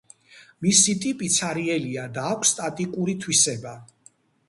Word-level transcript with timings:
მისი 0.65 0.95
ტიპი 1.03 1.29
ცარიელია 1.35 2.07
და 2.17 2.25
აქვს 2.33 2.57
სტატიკური 2.57 3.19
თვისება. 3.27 3.81